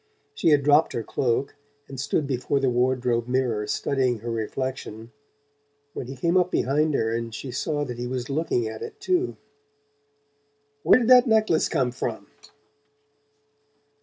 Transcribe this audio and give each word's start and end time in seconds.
She 0.33 0.49
had 0.49 0.63
dropped 0.63 0.93
her 0.93 1.03
cloak 1.03 1.53
and 1.87 1.99
stood 1.99 2.25
before 2.25 2.59
the 2.59 2.71
wardrobe 2.71 3.27
mirror 3.27 3.67
studying 3.67 4.17
her 4.21 4.31
reflection 4.31 5.11
when 5.93 6.07
he 6.07 6.15
came 6.15 6.37
up 6.37 6.49
behind 6.49 6.95
her 6.95 7.13
and 7.15 7.31
she 7.35 7.51
saw 7.51 7.83
that 7.83 7.99
he 7.99 8.07
was 8.07 8.27
looking 8.27 8.67
at 8.67 8.81
it 8.81 8.99
too. 8.99 9.37
"Where 10.81 10.97
did 10.97 11.07
that 11.09 11.27
necklace 11.27 11.69
come 11.69 11.91
from?" 11.91 12.25